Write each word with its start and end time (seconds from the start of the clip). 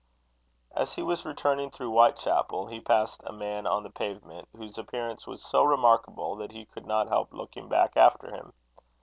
As 0.71 0.95
he 0.95 1.03
was 1.03 1.25
returning 1.25 1.69
through 1.69 1.91
Whitechapel, 1.91 2.65
he 2.65 2.79
passed 2.79 3.21
a 3.23 3.31
man 3.31 3.67
on 3.67 3.83
the 3.83 3.91
pavement, 3.91 4.49
whose 4.57 4.79
appearance 4.79 5.27
was 5.27 5.45
so 5.45 5.63
remarkable 5.63 6.35
that 6.37 6.53
he 6.53 6.65
could 6.65 6.87
not 6.87 7.07
help 7.07 7.31
looking 7.31 7.69
back 7.69 7.95
after 7.95 8.31
him. 8.31 8.51